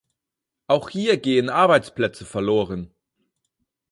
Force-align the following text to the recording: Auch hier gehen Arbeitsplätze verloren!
Auch 0.65 0.89
hier 0.89 1.17
gehen 1.17 1.51
Arbeitsplätze 1.51 2.25
verloren! 2.25 2.91